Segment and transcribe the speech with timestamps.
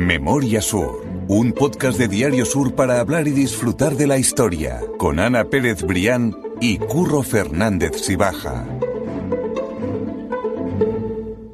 [0.00, 5.20] Memoria Sur, un podcast de Diario Sur para hablar y disfrutar de la historia, con
[5.20, 8.64] Ana Pérez Brián y Curro Fernández Sibaja.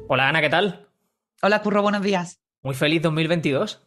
[0.07, 0.87] Hola Ana, ¿qué tal?
[1.41, 2.39] Hola Curro, buenos días.
[2.61, 3.85] Muy feliz 2022.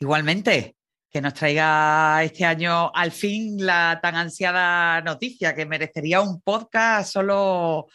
[0.00, 0.76] Igualmente,
[1.10, 7.12] que nos traiga este año al fin la tan ansiada noticia que merecería un podcast
[7.12, 7.88] solo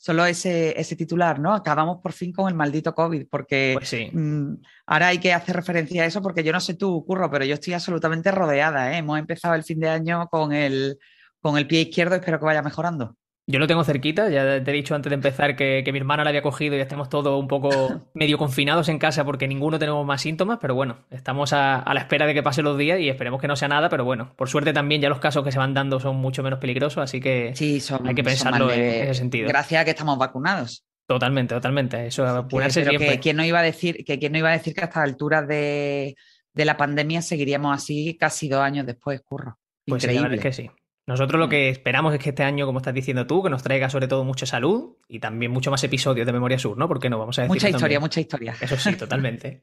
[0.00, 1.52] solo ese, ese titular, ¿no?
[1.54, 4.08] Acabamos por fin con el maldito COVID, porque Pues sí.
[4.10, 4.54] mm,
[4.86, 7.52] ahora hay que hacer referencia a eso, porque yo no sé tú, Curro, pero yo
[7.52, 8.96] estoy absolutamente rodeada, ¿eh?
[8.96, 10.96] Hemos empezado el fin de año con el,
[11.42, 13.14] con el pie izquierdo, espero que vaya mejorando.
[13.46, 16.22] Yo lo tengo cerquita, ya te he dicho antes de empezar que, que mi hermana
[16.22, 17.70] la había cogido y estamos todos un poco
[18.14, 22.00] medio confinados en casa porque ninguno tenemos más síntomas, pero bueno, estamos a, a la
[22.00, 24.48] espera de que pasen los días y esperemos que no sea nada, pero bueno, por
[24.48, 27.52] suerte también ya los casos que se van dando son mucho menos peligrosos, así que
[27.56, 29.48] Sí, son, hay que son pensarlo en ese sentido.
[29.48, 30.84] Gracias a que estamos vacunados.
[31.06, 32.06] Totalmente, totalmente.
[32.06, 33.08] Eso, vacunarse siempre.
[33.08, 35.48] que quién no iba a decir que quién no iba a decir que hasta alturas
[35.48, 36.14] de,
[36.54, 39.58] de la pandemia seguiríamos así casi dos años después, Curro.
[39.88, 40.36] Pues sí, la Increíble.
[40.36, 40.70] verdad es que sí.
[41.10, 43.90] Nosotros lo que esperamos es que este año, como estás diciendo tú, que nos traiga
[43.90, 46.86] sobre todo mucha salud y también mucho más episodios de Memoria Sur, ¿no?
[46.86, 48.54] Porque no vamos a decir Mucha historia, mucha historia.
[48.60, 49.60] Eso sí, totalmente.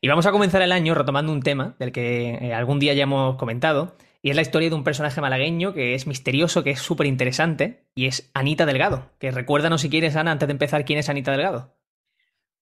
[0.00, 3.02] Y vamos a comenzar el año retomando un tema del que eh, algún día ya
[3.02, 6.78] hemos comentado, y es la historia de un personaje malagueño que es misterioso, que es
[6.78, 9.10] súper interesante, y es Anita Delgado.
[9.18, 11.74] Que recuérdanos si quieres, Ana, antes de empezar, quién es Anita Delgado.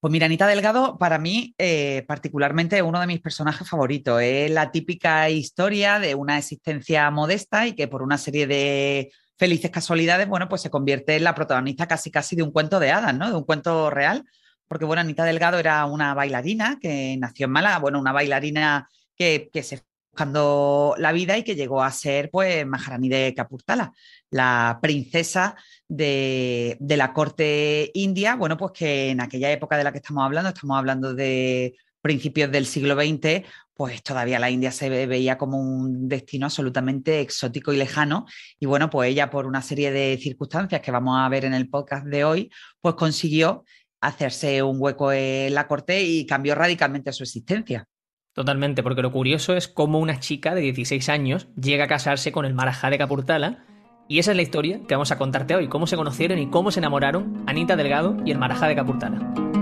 [0.02, 4.20] Pues mira, Anita Delgado, para mí, eh, particularmente, uno de mis personajes favoritos.
[4.20, 9.70] Es la típica historia de una existencia modesta y que por una serie de felices
[9.70, 13.14] casualidades, bueno, pues se convierte en la protagonista casi casi de un cuento de hadas,
[13.16, 13.28] ¿no?
[13.30, 14.24] De un cuento real.
[14.66, 19.50] Porque, bueno, Anita Delgado era una bailarina que nació en Málaga, bueno, una bailarina que,
[19.52, 23.92] que se buscando la vida y que llegó a ser, pues, Maharani de Capurtala,
[24.30, 25.56] la princesa
[25.88, 30.22] de, de la corte india, bueno, pues que en aquella época de la que estamos
[30.24, 35.38] hablando, estamos hablando de principios del siglo XX, pues todavía la India se ve- veía
[35.38, 38.26] como un destino absolutamente exótico y lejano.
[38.60, 41.70] Y bueno, pues ella por una serie de circunstancias que vamos a ver en el
[41.70, 42.50] podcast de hoy,
[42.82, 43.64] pues consiguió
[44.02, 47.86] hacerse un hueco en la corte y cambió radicalmente su existencia.
[48.34, 52.46] Totalmente, porque lo curioso es cómo una chica de 16 años llega a casarse con
[52.46, 53.64] el Marajá de Capurtala,
[54.08, 56.70] y esa es la historia que vamos a contarte hoy, cómo se conocieron y cómo
[56.70, 59.61] se enamoraron Anita Delgado y el Marajá de Capurtala.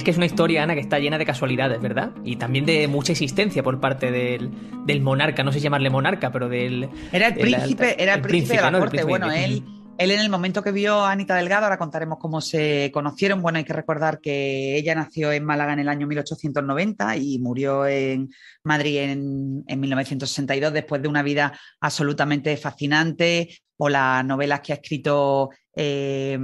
[0.00, 2.12] Es que es una historia, Ana, que está llena de casualidades, ¿verdad?
[2.24, 4.50] Y también de mucha existencia por parte del,
[4.86, 6.88] del monarca, no sé llamarle monarca, pero del...
[7.12, 9.04] Era el príncipe, era el, príncipe, de la corte.
[9.04, 9.62] bueno, él,
[9.98, 13.42] él en el momento que vio a Anita Delgado, ahora contaremos cómo se conocieron.
[13.42, 17.86] Bueno, hay que recordar que ella nació en Málaga en el año 1890 y murió
[17.86, 18.30] en
[18.64, 23.50] Madrid en, en 1962 después de una vida absolutamente fascinante
[23.82, 26.38] o las novelas que ha escrito eh,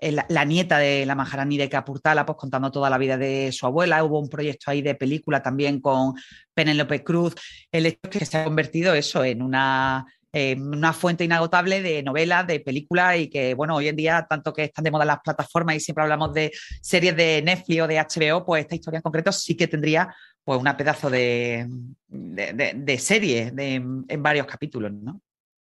[0.00, 3.66] la, la nieta de la Maharani de Capurtala, pues contando toda la vida de su
[3.66, 4.02] abuela.
[4.04, 6.14] Hubo un proyecto ahí de película también con
[6.52, 7.34] Penélope Cruz.
[7.70, 12.02] El hecho es que se ha convertido eso en una, eh, una fuente inagotable de
[12.02, 15.20] novelas, de películas y que, bueno, hoy en día, tanto que están de moda las
[15.22, 16.50] plataformas y siempre hablamos de
[16.82, 20.12] series de Netflix o de HBO, pues esta historia en concreto sí que tendría
[20.42, 21.66] pues una pedazo de,
[22.08, 25.20] de, de- de serie en varios capítulos, ¿no?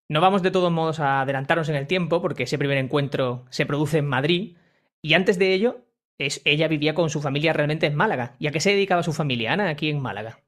[0.09, 3.65] No vamos de todos modos a adelantarnos en el tiempo porque ese primer encuentro se
[3.65, 4.57] produce en Madrid
[5.01, 5.85] y antes de ello
[6.17, 8.35] es, ella vivía con su familia realmente en Málaga.
[8.39, 10.42] ¿Y a qué se dedicaba su familia, Ana, aquí en Málaga?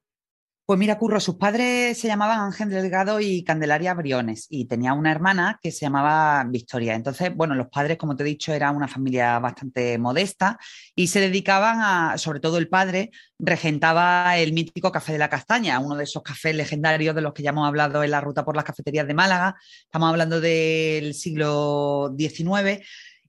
[0.67, 5.11] Pues mira, Curro, sus padres se llamaban Ángel Delgado y Candelaria Briones y tenía una
[5.11, 6.95] hermana que se llamaba Victoria.
[6.95, 10.57] Entonces, bueno, los padres, como te he dicho, eran una familia bastante modesta
[10.95, 15.77] y se dedicaban a, sobre todo el padre, regentaba el mítico Café de la Castaña,
[15.77, 18.55] uno de esos cafés legendarios de los que ya hemos hablado en la ruta por
[18.55, 19.55] las cafeterías de Málaga.
[19.83, 22.83] Estamos hablando del siglo XIX.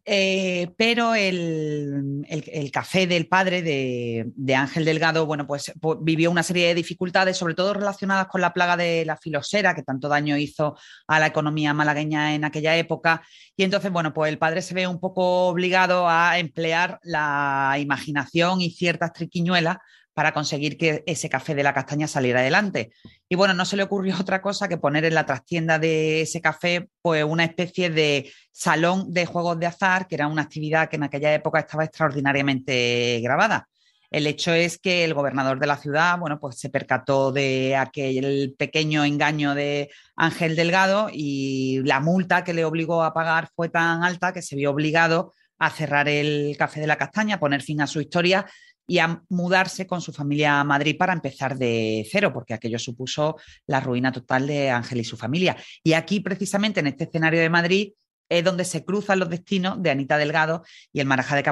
[0.08, 6.30] Eh, pero el, el- café del padre de, de Ángel Delgado, bueno, pues, pues vivió
[6.30, 10.08] una serie de dificultades, sobre todo relacionadas con la plaga de la filosera, que tanto
[10.08, 10.76] daño hizo
[11.08, 13.22] a la economía malagueña en aquella época.
[13.56, 18.60] Y entonces, bueno, pues el padre se ve un poco obligado a emplear la imaginación
[18.60, 19.78] y ciertas triquiñuelas
[20.16, 22.90] para conseguir que ese café de la castaña saliera adelante.
[23.28, 26.40] Y bueno, no se le ocurrió otra cosa que poner en la trastienda de ese
[26.40, 30.96] café pues una especie de salón de juegos de azar, que era una actividad que
[30.96, 33.68] en aquella época estaba extraordinariamente grabada.
[34.10, 38.54] El hecho es que el gobernador de la ciudad, bueno, pues se percató de aquel
[38.56, 44.02] pequeño engaño de Ángel Delgado y la multa que le obligó a pagar fue tan
[44.02, 47.82] alta que se vio obligado a cerrar el Café de la Castaña, a poner fin
[47.82, 48.46] a su historia,
[48.86, 53.36] y a mudarse con su familia a Madrid para empezar de cero, porque aquello supuso
[53.66, 55.56] la ruina total de Ángel y su familia.
[55.82, 57.92] Y aquí, precisamente, en este escenario de Madrid,
[58.28, 61.44] es donde se cruzan los destinos de Anita Delgado y el Marajá de,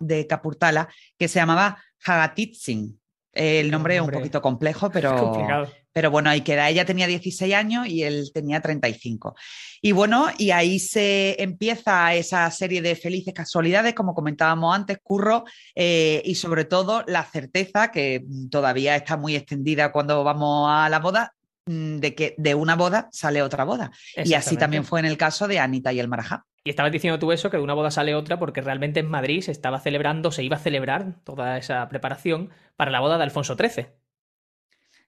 [0.00, 0.88] de Capurtala,
[1.18, 2.98] que se llamaba Hagatitzin.
[3.36, 6.68] El nombre es un poquito complejo, pero, pero bueno, ahí queda.
[6.70, 9.34] Ella tenía 16 años y él tenía 35.
[9.82, 15.44] Y bueno, y ahí se empieza esa serie de felices casualidades, como comentábamos antes, Curro,
[15.74, 20.98] eh, y sobre todo la certeza, que todavía está muy extendida cuando vamos a la
[20.98, 21.34] boda,
[21.66, 23.90] de que de una boda sale otra boda.
[24.16, 26.46] Y así también fue en el caso de Anita y el Marajá.
[26.64, 29.40] Y estabas diciendo tú eso, que de una boda sale otra, porque realmente en Madrid
[29.40, 33.56] se estaba celebrando, se iba a celebrar toda esa preparación para la boda de Alfonso
[33.56, 33.86] XIII.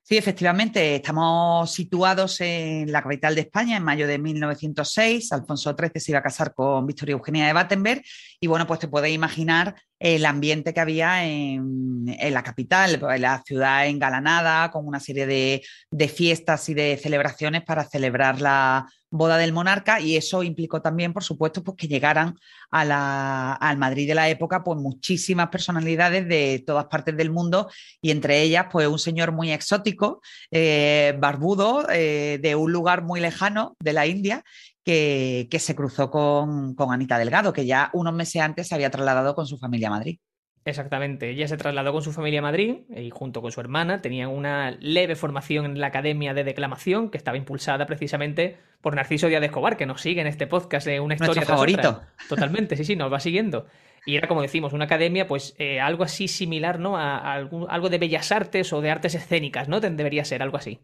[0.01, 5.31] Sí, efectivamente, estamos situados en la capital de España en mayo de 1906.
[5.31, 8.01] Alfonso XIII se iba a casar con Victoria Eugenia de Battenberg
[8.39, 13.43] y bueno, pues te puedes imaginar el ambiente que había en, la capital, pues, la
[13.45, 15.61] ciudad engalanada, con una serie de,
[15.91, 21.13] de fiestas y de celebraciones para celebrar la, boda del monarca y eso implicó también,
[21.13, 22.37] por supuesto, pues que llegaran
[22.71, 27.69] a la, al Madrid de la época pues muchísimas personalidades de todas partes del mundo
[28.01, 30.21] y entre ellas pues un señor muy exótico,
[30.51, 34.43] eh, barbudo, eh, de un lugar muy lejano de la India
[34.83, 38.89] que, que se cruzó con, con Anita Delgado, que ya unos meses antes se había
[38.91, 40.19] trasladado con su familia a Madrid.
[40.69, 44.29] Exactamente, ella se trasladó con su familia a Madrid y junto con su hermana tenían
[44.29, 49.41] una leve formación en la Academia de Declamación que estaba impulsada precisamente por Narciso Díaz
[49.41, 52.01] de Escobar, que nos sigue en este podcast de una historia favorito.
[52.27, 53.65] Totalmente, sí, sí, nos va siguiendo.
[54.05, 56.97] Y era, como decimos, una academia, pues eh, algo así similar, ¿no?
[56.97, 59.79] A, algo de bellas artes o de artes escénicas, ¿no?
[59.79, 60.79] Debería ser algo así.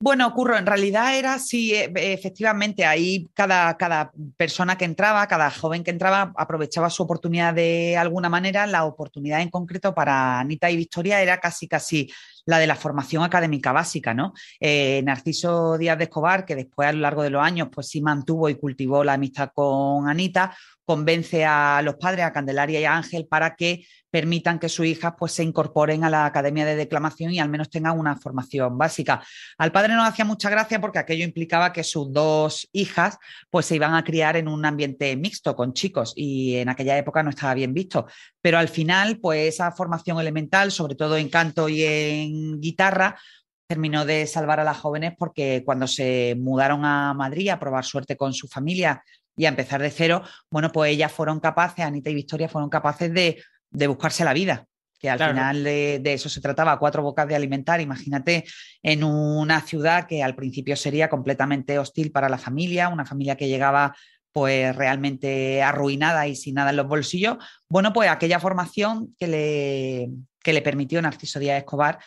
[0.00, 5.50] Bueno, Curro, en realidad era así, eh, efectivamente, ahí cada, cada, persona que entraba, cada
[5.50, 8.68] joven que entraba, aprovechaba su oportunidad de alguna manera.
[8.68, 12.08] La oportunidad en concreto para Anita y Victoria era casi, casi
[12.46, 14.34] la de la formación académica básica, ¿no?
[14.60, 18.00] Eh, Narciso Díaz de Escobar, que después a lo largo de los años, pues sí
[18.00, 20.56] mantuvo y cultivó la amistad con Anita,
[20.88, 25.12] convence a los padres, a Candelaria y a Ángel, para que permitan que sus hijas
[25.18, 29.22] pues, se incorporen a la Academia de Declamación y al menos tengan una formación básica.
[29.58, 33.18] Al padre no hacía mucha gracia porque aquello implicaba que sus dos hijas
[33.50, 37.22] pues, se iban a criar en un ambiente mixto con chicos y en aquella época
[37.22, 38.06] no estaba bien visto.
[38.40, 43.18] Pero al final, pues esa formación elemental, sobre todo en canto y en guitarra,
[43.66, 48.16] terminó de salvar a las jóvenes porque cuando se mudaron a Madrid a probar suerte
[48.16, 49.02] con su familia
[49.38, 53.10] y a empezar de cero, bueno, pues ellas fueron capaces, Anita y Victoria fueron capaces
[53.14, 53.40] de,
[53.86, 54.66] buscarse la vida,
[54.98, 58.44] que al final de, eso se trataba, cuatro bocas de alimentar, imagínate
[58.82, 63.48] en una ciudad que al principio sería completamente hostil para la familia, una familia que
[63.48, 63.94] llegaba
[64.32, 67.38] pues realmente arruinada y sin nada en los bolsillos,
[67.68, 70.10] bueno, pues aquella formación que le,
[70.42, 71.98] que le permitió Narciso Díaz Escobar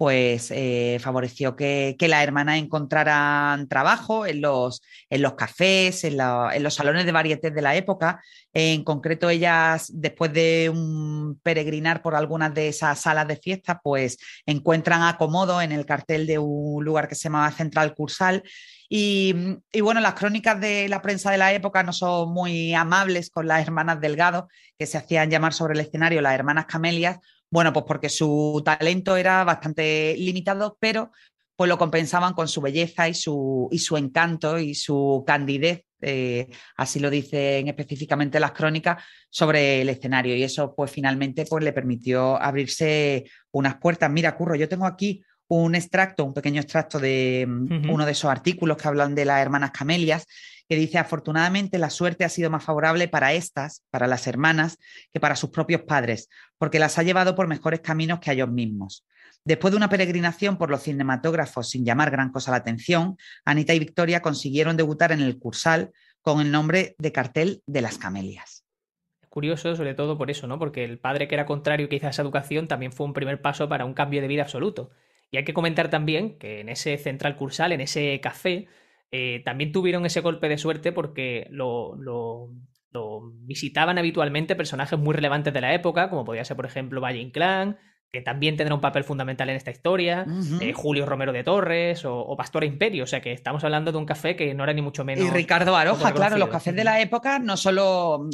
[0.00, 4.80] pues eh, favoreció que, que las hermanas encontraran trabajo en los,
[5.36, 8.22] cafés, en, los salones de varietés de la época.
[8.54, 14.16] En concreto, ellas, después de un peregrinar por algunas de esas salas de fiesta, pues
[14.46, 18.42] encuentran acomodo en el cartel de un lugar que se llamaba Central Cursal.
[18.88, 19.34] Y,
[19.70, 23.46] y, bueno, las crónicas de la prensa de la época no son muy amables con
[23.46, 24.48] las hermanas Delgado,
[24.78, 27.18] que se hacían llamar sobre el escenario las hermanas Camelias,
[27.50, 31.10] bueno, pues porque su talento era bastante limitado, pero
[31.56, 36.48] pues lo compensaban con su belleza y su, y su encanto y su candidez, eh,
[36.76, 40.34] así lo dicen específicamente las crónicas, sobre el escenario.
[40.34, 44.10] Y eso pues finalmente pues, le permitió abrirse unas puertas.
[44.10, 48.30] Mira, Curro, yo tengo aquí un extracto, un pequeño extracto de mm, uno de esos
[48.30, 50.26] artículos que hablan de las hermanas Camelias
[50.68, 54.78] que dice, afortunadamente la suerte ha sido más favorable para estas, para las hermanas,
[55.12, 56.28] que para sus propios padres,
[56.58, 59.04] porque las ha llevado por mejores caminos que a ellos mismos.
[59.44, 63.80] Después de una peregrinación por los cinematógrafos sin llamar gran cosa la atención, Anita y
[63.80, 65.90] Victoria consiguieron debutar en el Cursal
[66.22, 68.64] con el nombre de Cartel de las Camelias.
[69.20, 70.60] Es curioso, sobre todo por eso, ¿no?
[70.60, 73.68] Porque el padre que era contrario quizá a esa educación también fue un primer paso
[73.68, 74.90] para un cambio de vida absoluto.
[75.30, 78.66] Y hay que comentar también que en ese central cursal, en ese café,
[79.12, 82.50] eh, también tuvieron ese golpe de suerte porque lo,
[83.44, 87.78] visitaban habitualmente personajes muy relevantes de la época, como podía ser, por ejemplo, Valle Inclán,
[88.12, 90.26] que también tendrá un papel fundamental en esta historia,
[90.60, 94.06] eh, Julio Romero de Torres o, Pastor Imperio, o sea que estamos hablando de un
[94.06, 95.24] café que no era ni mucho menos.
[95.24, 98.28] Y Ricardo Aroja, claro, los cafés de la época no solo.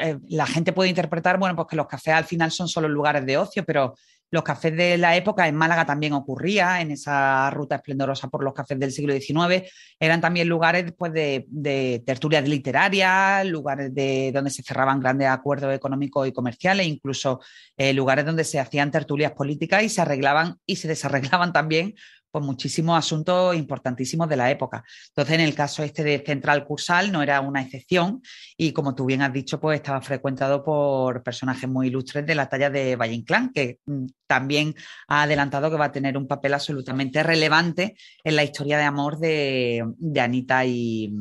[0.00, 3.24] Eh, la gente puede interpretar, bueno, pues que los cafés al final son solo lugares
[3.24, 3.94] de ocio, pero
[4.32, 8.54] los cafés de la época, en Málaga también ocurría, en esa ruta esplendorosa por los
[8.54, 9.70] cafés del siglo XIX,
[10.00, 16.26] eran también lugares pues, de, tertulias literarias, lugares de, donde se cerraban grandes acuerdos económicos
[16.26, 17.40] y comerciales, incluso
[17.76, 21.94] eh, lugares donde se hacían tertulias políticas y se arreglaban y se desarreglaban también
[22.32, 24.82] pues muchísimos asuntos importantísimos de la época.
[25.08, 28.22] Entonces, en el caso este de Central Cursal no era una excepción
[28.56, 32.48] y como tú bien has dicho, pues estaba frecuentado por personajes muy ilustres de la
[32.48, 34.74] talla de Valle Inclán, que mm, también
[35.08, 39.18] ha adelantado que va a tener un papel absolutamente relevante en la historia de amor
[39.18, 39.84] de,
[40.18, 41.12] Anita y,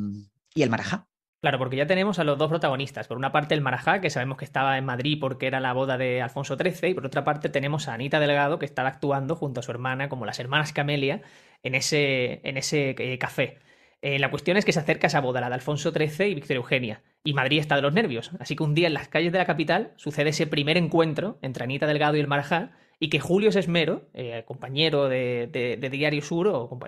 [0.56, 1.11] y el Marajá.
[1.42, 3.08] Claro, porque ya tenemos a los dos protagonistas.
[3.08, 5.98] Por una parte el Marajá, que sabemos que estaba en Madrid porque era la boda
[5.98, 9.60] de Alfonso XIII, y por otra parte tenemos a Anita Delgado, que estaba actuando junto
[9.60, 11.24] a su hermana, como las hermanas Camelia,
[11.64, 13.58] en ese, en ese eh, café.
[14.04, 16.58] Eh, la cuestión es que se acerca esa boda, la de Alfonso XIII y Victoria
[16.58, 18.32] Eugenia, y Madrid está de los nervios.
[18.40, 21.64] Así que un día en las calles de la capital sucede ese primer encuentro entre
[21.64, 22.72] Anita Delgado y el Marajá,
[23.04, 26.80] y que Julio Sesmero, eh, compañero de, Diario Sur, o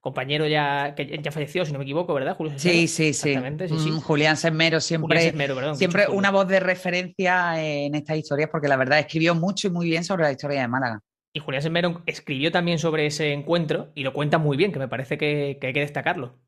[0.00, 2.34] compañero ya que ya falleció, si no me equivoco, ¿verdad?
[2.38, 3.36] Julio Sí, sí, sí.
[3.36, 5.30] Mm, Julián Sesmero siempre,
[5.74, 9.90] siempre una voz de referencia en estas historias, porque la verdad escribió mucho y muy
[9.90, 11.02] bien sobre la historia de Málaga.
[11.34, 14.88] Y Julián Sesmero escribió también sobre ese encuentro y lo cuenta muy bien, que me
[14.88, 16.38] parece que hay que destacarlo.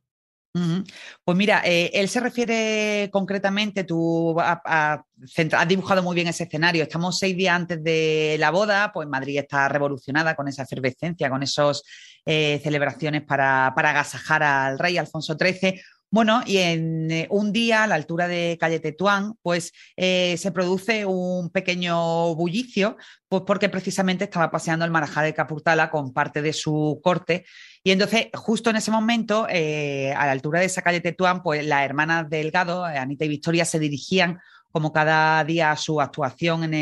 [0.52, 6.82] Pues mira, eh, él se refiere concretamente, tú has dibujado muy bien ese escenario.
[6.82, 11.42] Estamos seis días antes de la boda, pues Madrid está revolucionada con esa efervescencia, con
[11.42, 11.82] esas
[12.26, 15.80] eh, celebraciones para, para agasajar al rey Alfonso XIII.
[16.12, 20.50] Bueno, y en eh, un día a la altura de calle Tetuán, pues eh, se
[20.50, 22.96] produce un pequeño bullicio,
[23.28, 27.44] pues porque precisamente estaba paseando el Marajá de Capurtala con parte de su corte.
[27.84, 31.64] Y entonces, justo en ese momento, eh, a la altura de esa calle Tetuán, pues
[31.64, 34.40] las hermanas Delgado, Anita y Victoria, se dirigían
[34.70, 36.74] como cada día su actuación en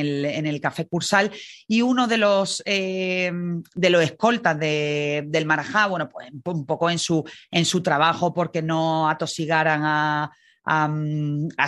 [0.46, 1.30] el, Café Cursal.
[1.66, 3.30] Y uno de los, eh,
[3.74, 8.62] de los escoltas del Marajá, bueno, pues un poco en su, en su trabajo porque
[8.62, 10.30] no atosigaran a,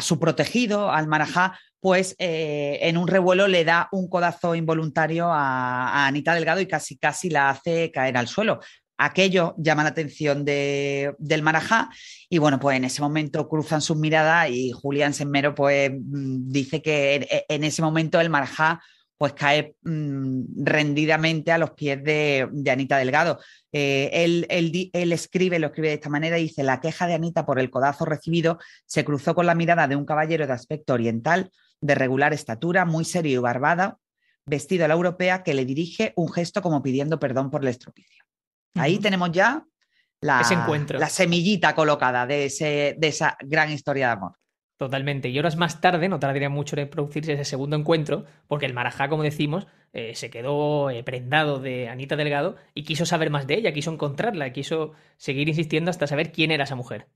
[0.03, 5.89] su protegido, al Marajá, pues eh, en un revuelo le da un codazo involuntario a,
[5.89, 8.61] a, Anita Delgado y casi casi la hace caer al suelo
[9.01, 11.89] aquello llama la atención del Marajá
[12.29, 16.83] y bueno, pues en ese momento cruzan sus miradas y Julián Semmero pues mm, dice
[16.83, 18.81] que en ese momento el Marajá
[19.17, 23.39] pues cae mm, rendidamente a los pies de, Anita Delgado.
[23.73, 27.59] Eh, él, él, escribe, lo escribe de esta manera, dice, la queja de Anita por
[27.59, 31.95] el codazo recibido se cruzó con la mirada de un caballero de aspecto oriental, de
[31.95, 33.99] regular estatura, muy serio y barbada,
[34.47, 38.25] vestido a la europea, que le dirige un gesto como pidiendo perdón por el estropicio.
[38.75, 39.65] Ahí tenemos ya
[40.21, 40.43] la,
[40.91, 44.33] la semillita colocada de, ese, de esa gran historia de amor.
[44.77, 45.29] Totalmente.
[45.29, 49.11] Y horas más tarde no tardaría mucho en producirse ese segundo encuentro, porque el Marajá,
[49.11, 53.57] como decimos, eh, se quedó eh, prendado de Anita Delgado y quiso saber más de
[53.57, 57.09] ella, quiso encontrarla, quiso seguir insistiendo hasta saber quién era esa mujer.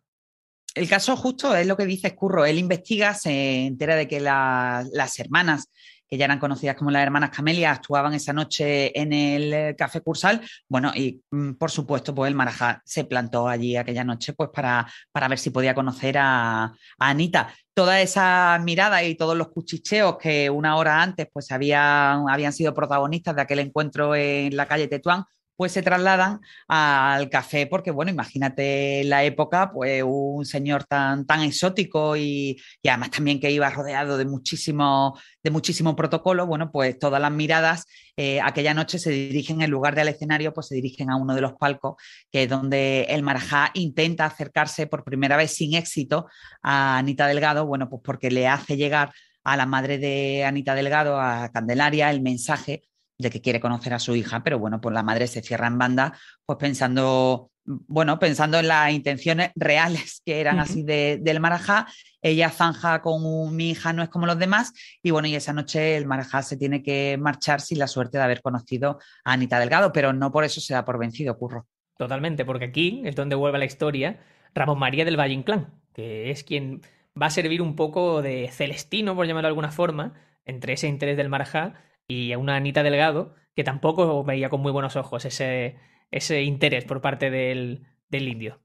[0.75, 2.45] El caso justo es lo que dice Curro.
[2.45, 5.71] Él investiga, se entera de que las hermanas
[6.09, 10.01] que ya eran conocidas como las hermanas Camelia, actuaban esa noche en el eh, Café
[10.01, 10.41] Cursal.
[10.69, 14.87] Bueno, y mm, por supuesto, pues el Marajá se plantó allí aquella noche pues para,
[15.13, 17.53] para ver si podía conocer a, Anita.
[17.75, 23.35] Toda esa mirada y todos los cuchicheos que una hora antes pues habían sido protagonistas
[23.35, 25.25] de aquel encuentro en la calle Tetuán,
[25.57, 31.43] pues se trasladan al café, porque bueno, imagínate la época, pues un señor tan, tan
[31.43, 37.21] exótico y, además también que iba rodeado de muchísimo, de muchísimo protocolo, bueno, pues todas
[37.21, 41.17] las miradas eh, aquella noche se dirigen en lugar del escenario, pues se dirigen a
[41.17, 41.97] uno de los palcos,
[42.31, 46.27] que es donde el Marajá intenta acercarse por primera vez sin éxito
[46.63, 51.21] a Anita Delgado, bueno, pues porque le hace llegar a la madre de Anita Delgado,
[51.21, 52.83] a Candelaria, el mensaje
[53.19, 55.79] de que quiere conocer a su hija, pero bueno, pues la madre se cierra en
[55.79, 61.87] banda, pues pensando, bueno, pensando en las intenciones reales que eran así de, del Marajá,
[62.21, 65.97] ella zanja con mi hija no es como los demás, y bueno, y esa noche
[65.97, 69.93] el Marajá se tiene que marchar sin la suerte de haber conocido a Anita Delgado,
[69.93, 71.67] pero no por eso se da por vencido, Curro.
[71.97, 74.19] Totalmente, porque aquí es donde vuelve la historia
[74.55, 76.83] Ramón María del Valle Inclán, que es quien
[77.21, 81.17] va a servir un poco de celestino, por llamarlo de alguna forma, entre ese interés
[81.17, 81.75] del Marajá
[82.09, 85.77] y a una Anita Delgado que tampoco veía con muy buenos ojos ese,
[86.11, 88.61] ese interés por parte del, indio.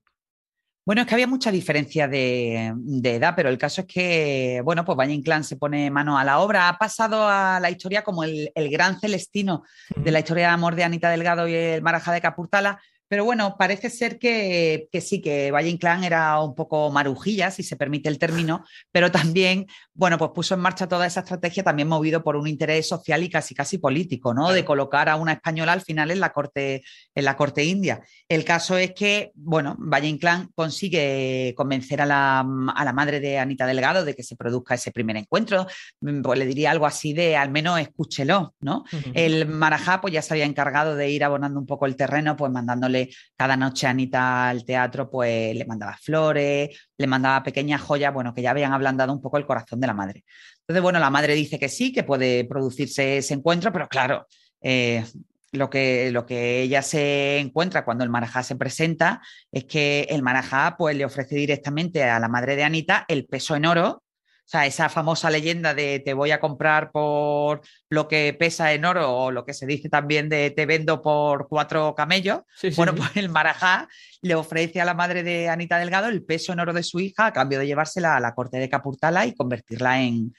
[0.86, 4.98] Bueno, es que había mucha diferencia de, edad, pero el caso es que, bueno, pues
[4.98, 6.68] Valle Inclán se pone mano a la obra.
[6.68, 9.64] Ha pasado a la historia como el, gran celestino
[9.96, 12.80] de la historia de amor de Anita Delgado y el Maraja de Capurtala,
[13.10, 17.76] Pero bueno, parece ser que, sí, que Valle Inclán era un poco marujilla, si se
[17.76, 22.24] permite el término, pero también, bueno, pues puso en marcha toda esa estrategia también movido
[22.24, 24.52] por un interés social y casi casi político, ¿no?
[24.52, 26.84] De colocar a una española al final en la corte,
[27.16, 28.02] en la corte india.
[28.28, 33.40] El caso es que, bueno, Valle Inclán consigue convencer a la, a la madre de
[33.40, 35.66] Anita Delgado de que se produzca ese primer encuentro,
[36.02, 38.84] mm, pues le diría algo así de al menos escúchelo, ¿no?
[39.16, 42.52] El Marajá pues ya se había encargado de ir abonando un poco el terreno, pues
[42.52, 42.99] mandándole
[43.36, 48.42] cada noche Anita al teatro, pues le mandaba flores, le mandaba pequeñas joyas, bueno, que
[48.42, 50.24] ya habían ablandado un poco el corazón de la madre.
[50.62, 54.28] Entonces, bueno, la madre dice que sí, que puede producirse ese encuentro, pero claro,
[54.62, 55.04] eh,
[55.52, 60.22] lo que, lo que, ella se encuentra cuando el Marajá se presenta es que el
[60.22, 64.04] Marajá pues, le ofrece directamente a la madre de Anita el peso en oro
[64.50, 69.12] sea, esa famosa leyenda de te voy a comprar por lo que pesa en oro
[69.16, 72.42] o lo que se dice también de te vendo por cuatro camellos.
[72.76, 73.88] bueno, pues el Marajá
[74.22, 77.28] le ofrece a la madre de Anita Delgado el peso en oro de su hija
[77.28, 80.34] a cambio de llevársela a la corte de Capurtala y convertirla en,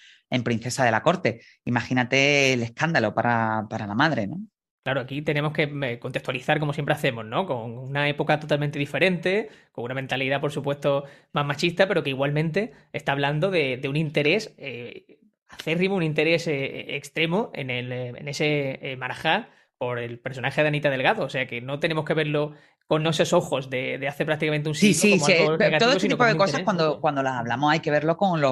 [0.45, 1.43] princesa de la corte.
[1.65, 4.41] Imagínate el escándalo para, para la madre, ¿no?
[4.83, 7.45] Claro, aquí tenemos que eh, contextualizar como siempre hacemos, ¿no?
[7.45, 12.73] Con una época totalmente diferente, con una mentalidad, por supuesto, más machista, pero que igualmente
[12.93, 15.19] está hablando de, un interés eh,
[15.49, 20.89] acérrimo, un interés eh, extremo en, el, en ese Marajá por el personaje de Anita
[20.91, 21.25] Delgado.
[21.25, 22.55] O sea que no tenemos que verlo
[22.91, 25.35] con esos ojos de, hacer prácticamente un sí, sí, sí.
[25.79, 28.43] todo este tipo de cosas cuando, cuando las hablamos hay que verlo con,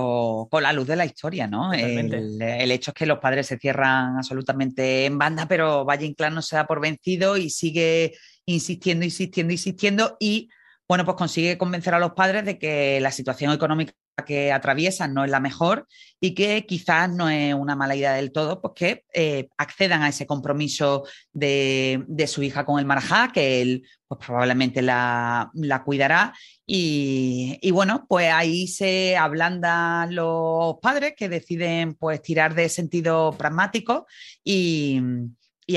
[0.49, 1.73] con la luz de la historia, ¿no?
[1.73, 6.43] El, hecho es que los padres se cierran absolutamente en banda, pero Valle Inclán no
[6.43, 8.17] se da por vencido y sigue
[8.47, 10.49] insistiendo, insistiendo, insistiendo y
[10.87, 13.93] bueno, pues consigue convencer a los padres de que la situación económica
[14.25, 15.87] que atraviesan no es la mejor
[16.21, 20.09] y que quizás no es una mala idea del todo, pues que eh, accedan a
[20.09, 25.51] ese compromiso de, su hija con el Marajá, que él pues probablemente la,
[25.85, 26.35] cuidará.
[26.67, 34.07] Y, bueno, pues ahí se ablandan los padres que deciden pues tirar de sentido pragmático
[34.45, 35.01] y,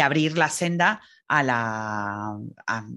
[0.01, 2.38] abrir la senda a la,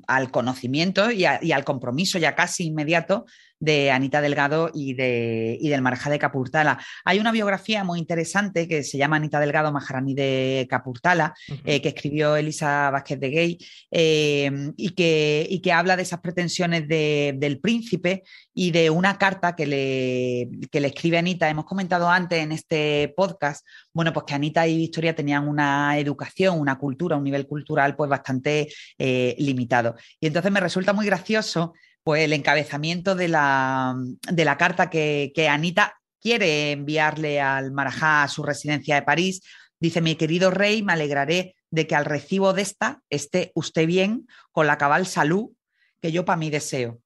[0.06, 3.26] al conocimiento y, y, al compromiso ya casi inmediato
[3.60, 6.78] de Anita Delgado y, de, y del Marajá de Capurtala.
[7.04, 11.34] Hay una biografía muy interesante que se llama Anita Delgado, Maharani de Capurtala,
[11.64, 13.58] eh, que escribió Elisa Vázquez de Gay
[13.90, 19.56] eh, y, que, y, que, habla de esas pretensiones del príncipe y de una carta
[19.56, 21.48] que le, que le escribe Anita.
[21.48, 26.58] Hemos comentado antes en este podcast, bueno, pues que Anita y Victoria tenían una educación,
[26.58, 29.96] una cultura, un nivel cultural pues bastante eh, limitado.
[30.20, 33.96] Y entonces me resulta muy gracioso pues el encabezamiento de la,
[34.30, 39.42] de la carta que, Anita quiere enviarle al Marajá a su residencia de París.
[39.80, 44.26] Dice, mi querido rey, me alegraré de que al recibo de esta esté usted bien,
[44.52, 45.50] con la cabal salud
[46.00, 47.00] que yo para mí deseo.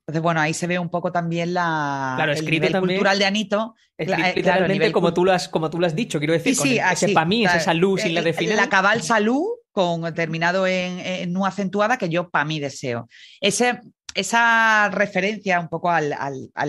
[0.00, 3.74] Entonces, bueno, ahí se ve un poco también la claro, el nivel cultural de Anito.
[3.96, 7.26] Claramente, como, tú lo has, como tú lo has dicho, quiero decir, sí, ese para
[7.26, 8.56] mí es esa luz y la define.
[8.56, 13.08] La cabal salud con terminado en, en no acentuada que yo para mí deseo.
[13.40, 13.80] Ese,
[14.14, 16.14] esa referencia un poco al,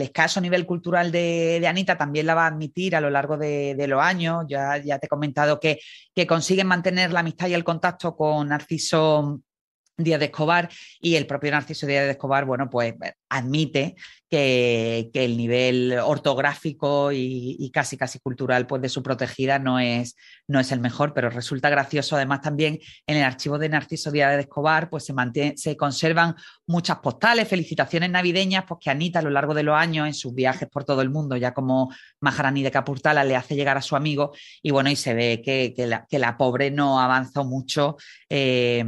[0.01, 4.01] escaso nivel cultural de, Anita también la va a admitir a lo largo de, los
[4.01, 4.45] años.
[4.47, 5.79] Ya, ya te he comentado que,
[6.15, 9.41] que consiguen mantener la amistad y el contacto con Narciso
[10.03, 12.93] Díaz de Escobar y el propio Narciso Díaz de Escobar, bueno, pues
[13.29, 13.95] admite
[14.29, 20.15] que, el nivel ortográfico y, casi casi cultural pues, de su protegida no es,
[20.47, 24.35] no es el mejor, pero resulta gracioso además también en el archivo de Narciso Díaz
[24.35, 25.13] de Escobar pues se,
[25.57, 26.35] se conservan
[26.65, 30.33] muchas postales, felicitaciones navideñas pues, que Anita a lo largo de los años en sus
[30.33, 33.95] viajes por todo el mundo, ya como Maharani de Capurtala, le hace llegar a su
[33.95, 35.73] amigo y bueno, y se ve que,
[36.17, 37.97] la, pobre no avanzó mucho.
[38.29, 38.85] Eh,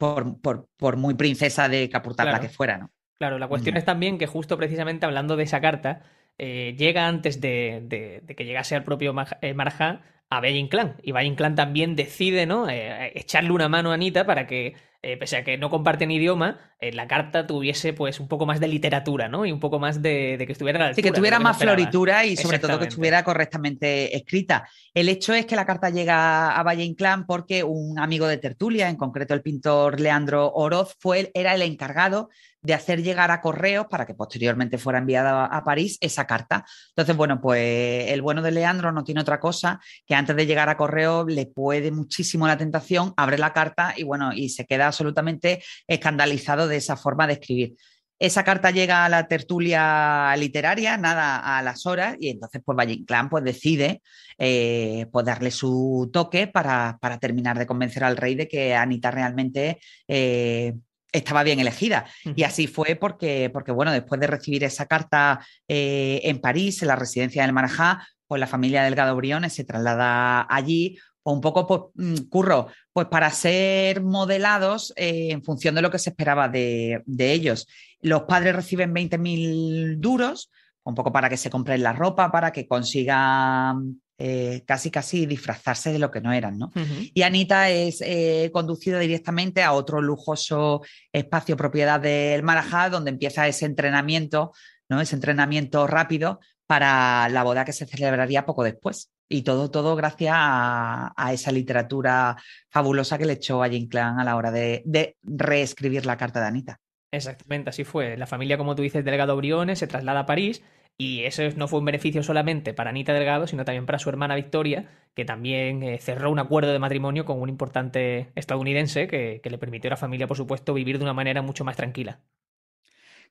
[0.00, 2.90] por, muy princesa de Capurtala que fuera, ¿no?
[3.18, 6.00] Claro, la cuestión es también que justo precisamente hablando de esa carta,
[6.38, 10.96] eh, llega antes de, que llegase al propio eh, Marja a Valle Inclán.
[11.02, 12.66] Y Valle Inclán también decide, ¿no?
[12.70, 16.58] Eh, echarle una mano a Anita para que eh, pese a que no comparten idioma,
[16.78, 19.46] eh, la carta tuviese pues un poco más de literatura, ¿no?
[19.46, 22.58] Y un poco más de, que estuviera a Sí, que tuviera más floritura y sobre
[22.58, 24.68] todo que estuviera correctamente escrita.
[24.92, 28.90] El hecho es que la carta llega a Valle Inclán porque un amigo de Tertulia,
[28.90, 32.28] en concreto el pintor Leandro Oroz, fue, era el encargado
[32.62, 36.64] de hacer llegar a correos para que posteriormente fuera enviada a París esa carta.
[36.90, 40.68] Entonces, bueno, pues el bueno de Leandro no tiene otra cosa que antes de llegar
[40.68, 44.89] a correo le puede muchísimo la tentación, abre la carta y bueno, y se queda
[44.90, 47.74] absolutamente escandalizado de esa forma de escribir.
[48.20, 52.92] Esa carta llega a la tertulia literaria, nada a las horas, y entonces pues Valle
[52.92, 54.02] Inclán pues, decide
[54.36, 59.80] eh, pues, darle su toque para, terminar de convencer al rey de que Anita realmente
[60.06, 60.74] eh,
[61.12, 62.04] estaba bien elegida.
[62.36, 66.88] Y así fue porque, porque, bueno, después de recibir esa carta eh, en París, en
[66.88, 71.66] la residencia del Marajá, pues la familia Delgado Briones se traslada allí o un poco,
[71.66, 76.48] pues, mm, curro, pues para ser modelados eh, en función de lo que se esperaba
[76.48, 77.66] de, ellos.
[78.00, 80.50] Los padres reciben 20.000 duros,
[80.82, 85.92] un poco para que se compren la ropa, para que consigan eh, casi casi disfrazarse
[85.92, 86.70] de lo que no eran, ¿no?
[87.14, 93.46] Y Anita es eh, conducida directamente a otro lujoso espacio propiedad del Marajá, donde empieza
[93.46, 94.52] ese entrenamiento,
[94.88, 95.00] ¿no?
[95.00, 99.10] Ese entrenamiento rápido para la boda que se celebraría poco después.
[99.32, 102.36] Y todo, todo gracias a, esa literatura
[102.68, 106.46] fabulosa que le echó a Jane Clan a la hora de, reescribir la carta de
[106.46, 106.80] Anita.
[107.12, 108.16] Exactamente, así fue.
[108.16, 110.64] La familia, como tú dices, Delgado Briones, se traslada a París
[110.98, 114.34] y eso no fue un beneficio solamente para Anita Delgado, sino también para su hermana
[114.34, 119.50] Victoria, que también eh, cerró un acuerdo de matrimonio con un importante estadounidense que, que
[119.50, 122.20] le permitió a la familia, por supuesto, vivir de una manera mucho más tranquila.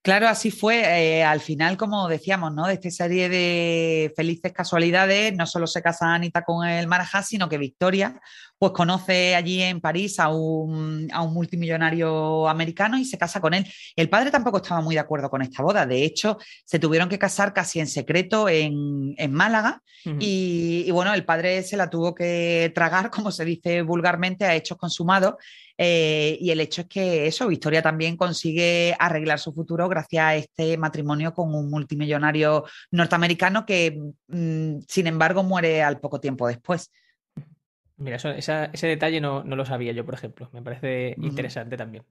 [0.02, 0.80] Claro, así fue.
[1.20, 2.68] Eh, al final, como decíamos, ¿no?
[2.68, 7.50] De esta serie de felices casualidades, no solo se casa Anita con el Marajá, sino
[7.50, 8.22] que Victoria,
[8.58, 13.66] pues conoce allí en París a un, multimillonario americano y se casa con él.
[13.98, 15.86] El padre tampoco estaba muy de acuerdo con esta boda.
[15.86, 19.82] De hecho, se tuvieron que casar casi en secreto en, Málaga.
[20.06, 24.56] y, y, bueno, el padre se la tuvo que tragar, como se dice vulgarmente, a
[24.56, 25.36] hechos consumados.
[25.82, 30.36] Eh, y el hecho es que eso, Victoria también consigue arreglar su futuro gracias a
[30.36, 36.92] este matrimonio con un multimillonario norteamericano que, mm, sin embargo, muere al poco tiempo después.
[37.96, 40.50] Mira, ese detalle no, lo sabía yo, por ejemplo.
[40.52, 42.04] Me parece interesante también.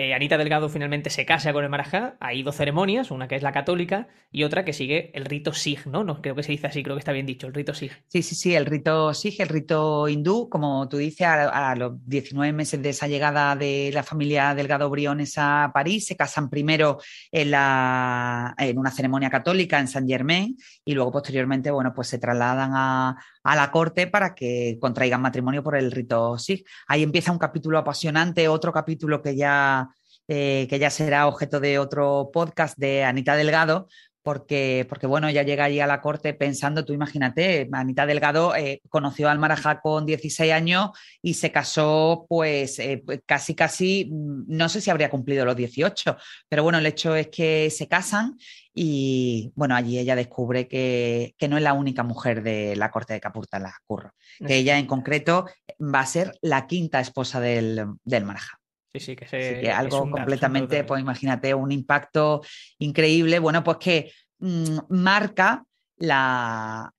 [0.00, 2.16] Eh, Anita Delgado finalmente se casa con el Marajá.
[2.20, 5.86] Hay dos ceremonias, una que es la católica y otra que sigue el rito Sikh,
[5.86, 6.04] ¿no?
[6.04, 6.22] ¿no?
[6.22, 8.04] Creo que se dice así, creo que está bien dicho, el rito Sikh.
[8.06, 12.52] Sí, sí, sí, el rito Sikh, el rito hindú, como tú dices, a, los 19
[12.52, 16.98] meses de esa llegada de la familia Delgado Briones a París, se casan primero
[17.32, 22.70] en, en una ceremonia católica en Saint Germain y luego posteriormente, bueno, pues se trasladan
[22.72, 23.16] a,
[23.48, 26.66] a la corte para que contraigan matrimonio por el rito Sikh.
[26.86, 29.88] Ahí empieza un capítulo apasionante, otro capítulo que ya,
[30.28, 33.88] eh, que ya será objeto de otro podcast de Anita Delgado,
[34.22, 38.80] porque, porque, bueno, ella llega allí a la corte pensando, tú imagínate, Anita Delgado eh,
[38.88, 40.90] conoció al Marajá con 16 años
[41.22, 46.16] y se casó pues eh, casi, casi, mm, no sé si habría cumplido los 18,
[46.48, 48.36] pero bueno, el hecho es que se casan
[48.74, 53.20] y bueno, allí ella descubre que, no es la única mujer de la corte de
[53.20, 54.12] Capurta, Curro,
[54.46, 55.46] que ella en concreto
[55.80, 58.58] va a ser la quinta esposa del, del Marajá.
[58.92, 62.40] Sí, sí, que, algo completamente, pues imagínate, un impacto
[62.78, 65.64] increíble, bueno, pues que mm, marca
[65.98, 66.92] la,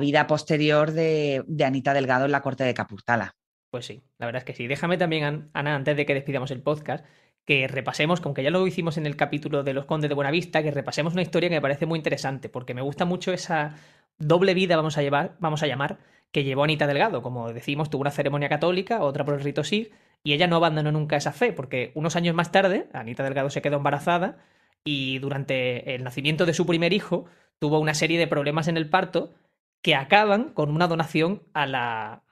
[0.00, 3.34] vida posterior de, de, Anita Delgado en la corte de Capurtala.
[3.70, 4.66] Pues sí, la verdad es que sí.
[4.66, 7.04] Déjame también, Ana, antes de que despidamos el podcast,
[7.44, 10.70] que repasemos, aunque ya lo hicimos en el capítulo de los condes de Buenavista, que
[10.70, 13.76] repasemos una historia que me parece muy interesante, porque me gusta mucho esa
[14.18, 15.98] doble vida, vamos a, llevar, vamos a llamar,
[16.32, 17.22] que llevó Anita Delgado.
[17.22, 19.90] Como decimos, tuvo una ceremonia católica, otra por el rito Sig,
[20.22, 23.62] y ella no abandonó nunca esa fe, porque unos años más tarde, Anita Delgado se
[23.62, 24.38] quedó embarazada
[24.84, 27.26] y durante el nacimiento de su primer hijo
[27.58, 29.34] tuvo una serie de problemas en el parto
[29.82, 32.22] que acaban con una donación a la,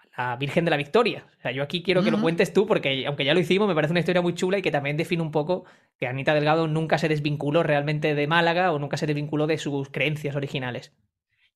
[0.40, 1.26] Virgen de la Victoria.
[1.38, 3.74] O sea, yo aquí quiero que lo cuentes tú, porque aunque ya lo hicimos, me
[3.76, 5.64] parece una historia muy chula y que también define un poco
[5.96, 9.90] que Anita Delgado nunca se desvinculó realmente de Málaga o nunca se desvinculó de sus
[9.90, 10.92] creencias originales.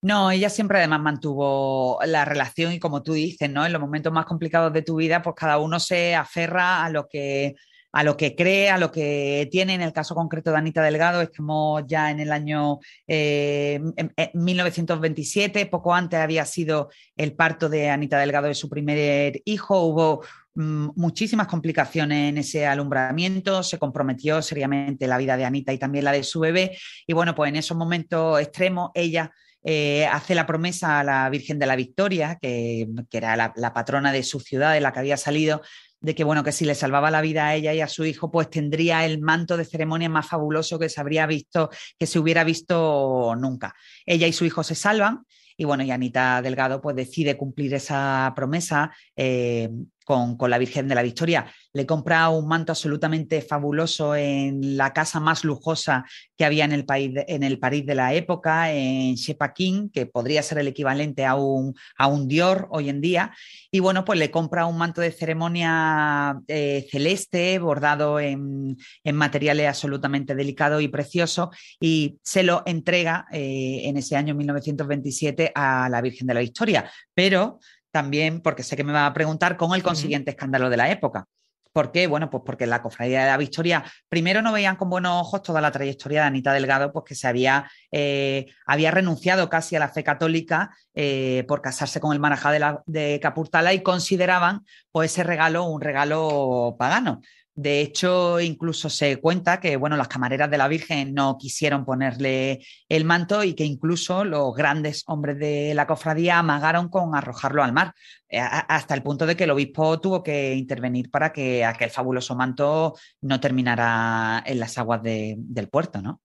[0.02, 3.64] No, ella siempre además mantuvo la relación y como tú dices, ¿no?
[3.64, 7.06] En los momentos más complicados de tu vida, pues cada uno se aferra a lo
[7.08, 7.54] que
[7.92, 9.74] a lo que cree, a lo que tiene.
[9.74, 15.94] En el caso concreto de Anita Delgado, estamos ya en el año 1927, eh, poco
[15.94, 21.46] antes había sido el parto de Anita Delgado de su primer hijo, hubo mm, muchísimas
[21.46, 26.24] complicaciones en ese alumbramiento, se comprometió seriamente la vida de Anita y también la de
[26.24, 29.30] su bebé, y bueno, pues en esos momentos extremos ella...
[29.64, 34.22] Eh, hace la promesa a la Virgen de la Victoria, que, era la, patrona de
[34.22, 35.62] su ciudad, de la que había salido,
[36.00, 38.30] de que bueno, que si le salvaba la vida a ella y a su hijo,
[38.30, 42.42] pues tendría el manto de ceremonia más fabuloso que se habría visto, que se hubiera
[42.42, 43.74] visto nunca.
[44.04, 45.24] Ella y su hijo se salvan.
[45.56, 49.68] Y bueno, y Anita Delgado pues decide cumplir esa promesa eh,
[50.04, 51.46] con, la Virgen de la Victoria.
[51.72, 56.04] Le compra un manto absolutamente fabuloso en la casa más lujosa
[56.36, 60.42] que había en el, país, en el París de la época, en Shepaquín, que podría
[60.42, 63.32] ser el equivalente a un, a un Dior hoy en día.
[63.70, 68.76] Y bueno, pues le compra un manto de ceremonia eh, celeste, bordado en,
[69.12, 71.48] materiales absolutamente delicados y preciosos,
[71.80, 76.90] y se lo entrega eh, en ese año 1927 a la Virgen de la Victoria.
[77.14, 77.60] Pero
[77.92, 81.26] también, porque sé que me va a preguntar, con el consiguiente escándalo de la época.
[81.72, 82.06] ¿Por qué?
[82.06, 85.62] Bueno, pues porque la cofradía de la Victoria, primero no veían con buenos ojos toda
[85.62, 89.88] la trayectoria de Anita Delgado, pues que se había, eh, había renunciado casi a la
[89.88, 95.12] fe católica eh, por casarse con el Marajá de, la, de Capurtala y consideraban pues
[95.12, 97.22] ese regalo un regalo pagano.
[97.54, 102.60] De hecho, incluso se cuenta que bueno, las camareras de la Virgen no quisieron ponerle
[102.88, 107.74] el manto y que incluso los grandes hombres de la cofradía amagaron con arrojarlo al
[107.74, 107.92] mar,
[108.30, 112.34] eh, hasta el punto de que el obispo tuvo que intervenir para que aquel fabuloso
[112.34, 116.22] manto no terminara en las aguas de, del puerto, ¿no?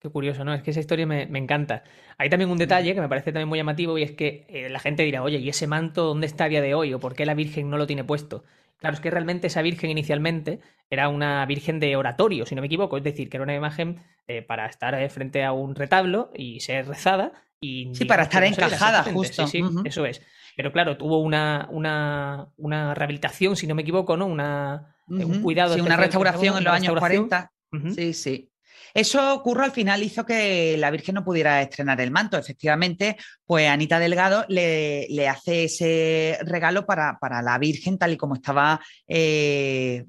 [0.00, 0.54] Qué curioso, ¿no?
[0.54, 1.84] Es que esa historia me, encanta.
[2.16, 4.80] Hay también un detalle que me parece también muy llamativo y es que eh, la
[4.80, 6.94] gente dirá, oye, ¿y ese manto dónde está a día de hoy?
[6.94, 8.42] ¿O por qué la Virgen no lo tiene puesto?
[8.80, 12.66] Claro, es que realmente esa virgen inicialmente era una virgen de oratorio, si no me
[12.66, 16.30] equivoco, es decir, que era una imagen eh, para estar eh, frente a un retablo
[16.34, 17.32] y ser rezada.
[17.60, 19.46] Y sí, para estar encajada, justo.
[19.46, 20.22] Sí, sí, eso es.
[20.56, 24.26] Pero claro, tuvo una, una, una, rehabilitación, si no me equivoco, ¿no?
[24.26, 25.74] Una, eh, un cuidado.
[25.74, 27.52] Sí, una restauración en los años 40.
[27.94, 28.50] Sí, sí.
[28.94, 32.36] Eso ocurrió al final hizo que la Virgen no pudiera estrenar el manto.
[32.36, 38.16] Efectivamente, pues Anita Delgado le, le hace ese regalo para, para, la Virgen tal y
[38.16, 40.04] como estaba, eh,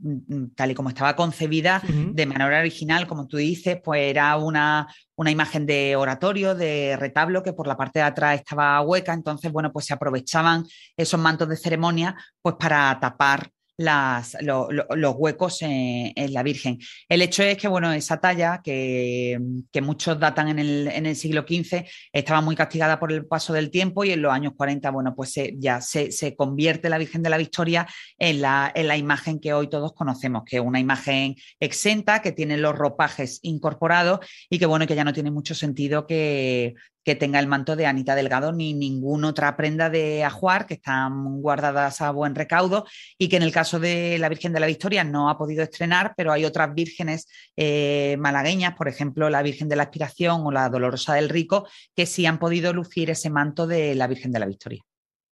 [0.55, 5.31] tal y como estaba concebida de manera original, como tú dices, pues era una, una
[5.31, 9.13] imagen de oratorio, de retablo, que por la parte de atrás estaba hueca.
[9.13, 10.65] Entonces, bueno, pues se aprovechaban
[10.97, 13.49] esos mantos de ceremonia pues para tapar
[13.83, 16.79] los huecos en, la Virgen.
[17.09, 19.39] El hecho es que, bueno, esa talla, que,
[19.81, 24.11] muchos datan en el, siglo XV, estaba muy castigada por el paso del tiempo y
[24.11, 28.41] en los años 40, bueno, pues ya se, convierte la Virgen de la Victoria en
[28.41, 32.57] la, en la imagen que hoy todos conocemos, que es una imagen exenta, que tiene
[32.57, 37.39] los ropajes incorporados y que, bueno, que ya no tiene mucho sentido que, que tenga
[37.39, 42.11] el manto de Anita Delgado ni ninguna otra prenda de ajuar que están guardadas a
[42.11, 42.85] buen recaudo
[43.17, 46.13] y que en el caso de la Virgen de la Victoria no ha podido estrenar,
[46.15, 50.69] pero hay otras vírgenes eh, malagueñas, por ejemplo la Virgen de la Aspiración o la
[50.69, 54.45] Dolorosa del Rico, que sí han podido lucir ese manto de la Virgen de la
[54.45, 54.81] Victoria.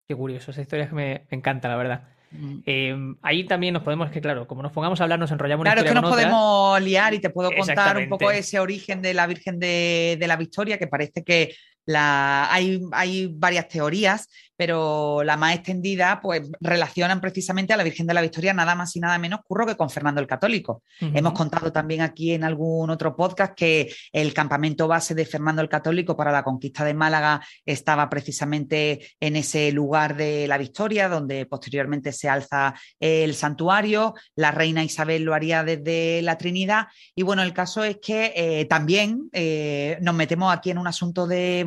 [0.09, 2.16] Qué curioso, esa historia que me encanta, la verdad.
[2.67, 5.83] Em, ahí también nos podemos, que claro, como nos pongamos a hablar, nos enrollamos Claro,
[5.83, 9.27] es que nos podemos liar y te puedo contar un poco ese origen de la
[9.27, 11.55] Virgen de, de la Victoria, que parece que
[11.87, 18.07] la, hay, hay, varias teorías, pero la más extendida, pues relacionan precisamente a la Virgen
[18.07, 20.83] de la Victoria nada más y nada menos curro que con Fernando el Católico.
[21.01, 25.69] Hemos contado también aquí en algún otro podcast que el campamento base de Fernando el
[25.69, 31.47] Católico para la conquista de Málaga estaba precisamente en ese lugar de la Victoria, donde
[31.47, 34.15] posteriormente se alza el santuario.
[34.35, 36.89] La reina Isabel lo haría desde la Trinidad.
[37.15, 41.27] Y bueno, el caso es que eh, también eh, nos metemos aquí en un asunto
[41.27, 41.65] de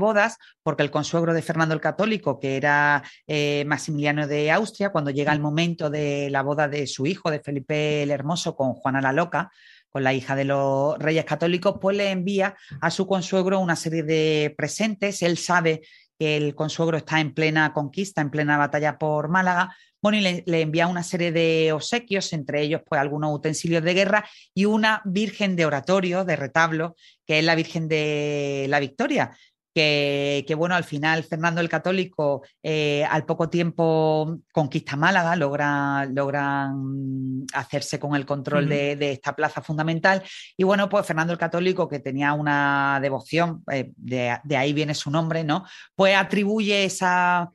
[0.63, 2.78] porque el consuegro de Fernando el Católico, que era
[3.27, 7.39] eh, Maximiliano de Austria, cuando llega el momento de la boda de su hijo, de
[7.39, 9.51] Felipe el Hermoso, con Juana la Loca,
[9.89, 14.03] con la hija de los reyes católicos, pues le envía a su consuegro una serie
[14.03, 15.21] de presentes.
[15.21, 15.81] Él sabe
[16.17, 20.61] que el consuegro está en plena conquista, en plena batalla por Málaga, bueno, y le,
[20.61, 25.57] envía una serie de obsequios, entre ellos pues algunos utensilios de guerra y una virgen
[25.57, 29.37] de oratorio, de retablo, que es la Virgen de la Victoria,
[30.45, 37.45] que, bueno, al final Fernando el Católico eh, al poco tiempo conquista Málaga, logra, logran
[37.53, 40.23] hacerse con el control de, esta plaza fundamental.
[40.57, 45.11] Y bueno, pues Fernando el Católico, que tenía una devoción, eh, de, ahí viene su
[45.11, 45.65] nombre, ¿no?
[45.95, 47.51] Pues atribuye esa,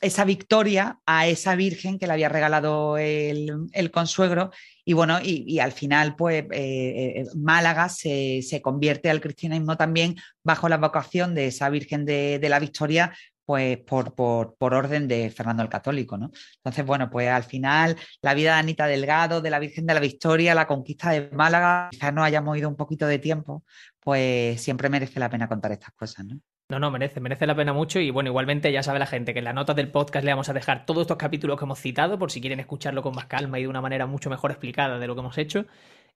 [0.00, 4.50] esa victoria a esa virgen que le había regalado el, el consuegro
[4.88, 10.68] y bueno, y, al final, pues eh, eh, Málaga se, convierte al cristianismo también bajo
[10.68, 13.12] la vocación de esa Virgen de, la Victoria,
[13.44, 16.30] pues por, por, orden de Fernando el Católico, ¿no?
[16.58, 20.00] Entonces, bueno, pues al final la vida de Anita Delgado, de la Virgen de la
[20.00, 23.64] Victoria, la conquista de Málaga, quizás no hayamos ido un poquito de tiempo,
[23.98, 26.38] pues siempre merece la pena contar estas cosas, ¿no?
[26.68, 29.38] No, no, merece, merece la pena mucho y bueno, igualmente ya sabe la gente que
[29.38, 32.18] en las notas del podcast le vamos a dejar todos estos capítulos que hemos citado
[32.18, 35.06] por si quieren escucharlo con más calma y de una manera mucho mejor explicada de
[35.06, 35.66] lo que hemos hecho.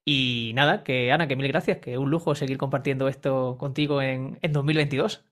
[0.03, 4.39] Y nada, que Ana, que mil gracias, que un lujo seguir compartiendo esto contigo en,
[4.41, 5.25] en 2022.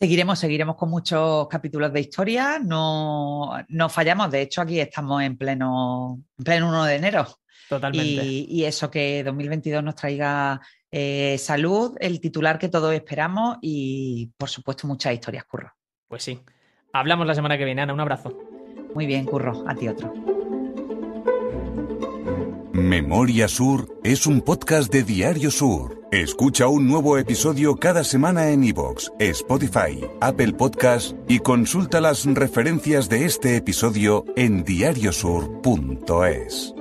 [0.00, 5.36] Seguiremos, seguiremos con muchos capítulos de historia, no, no fallamos, de hecho aquí estamos en
[5.36, 7.26] pleno, en pleno 1 de enero.
[7.70, 8.26] Totalmente.
[8.26, 14.32] Y, y eso que 2022 nos traiga eh, salud, el titular que todos esperamos y,
[14.36, 15.72] por supuesto, muchas historias, Curro.
[16.08, 16.40] Pues sí.
[16.92, 17.94] Hablamos la semana que viene, Ana.
[17.94, 18.36] Un abrazo.
[18.92, 19.62] Muy bien, Curro.
[19.68, 20.12] A ti otro.
[22.72, 26.00] Memoria Sur es un podcast de Diario Sur.
[26.10, 33.08] Escucha un nuevo episodio cada semana en iVoox, Spotify, Apple Podcast y consulta las referencias
[33.08, 36.74] de este episodio en diariosur.es.